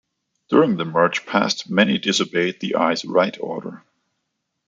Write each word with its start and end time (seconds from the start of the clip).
During 0.49 0.77
the 0.77 0.85
march-past, 0.85 1.69
many 1.69 1.99
disobeyed 1.99 2.59
the 2.59 2.73
"eyes 2.73 3.05
right" 3.05 3.37
order. 3.39 3.83